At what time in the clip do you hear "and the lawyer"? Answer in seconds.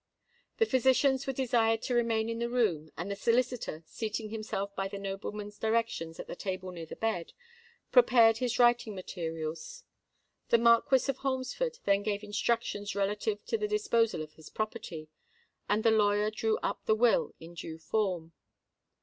15.69-16.31